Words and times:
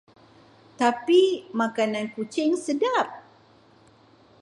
Tapi, 0.81 1.23
makanan 1.59 2.05
kucing 2.17 2.51
sedap. 2.65 3.07